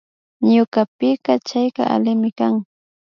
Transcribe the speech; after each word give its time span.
Ñukapika 0.51 1.31
chayka 1.47 1.83
allimi 1.95 2.29
kan 2.37 2.55